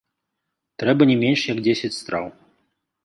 Трэба 0.83 1.07
не 1.11 1.17
менш 1.23 1.43
як 1.53 1.57
дзесяць 1.67 1.93
страў. 2.01 2.25